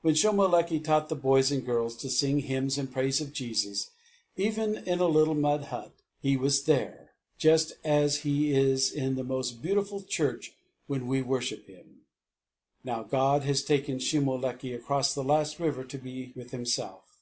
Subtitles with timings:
[0.00, 3.90] When Shomolekae taught the boys and girls to sing hymns in praise of Jesus,
[4.34, 9.22] even in a little mud hut, He was there, just as He is in the
[9.22, 10.54] most beautiful church
[10.86, 12.06] when we worship Him.
[12.84, 17.18] Now God has taken Shomolekae across the last river to be with Himself.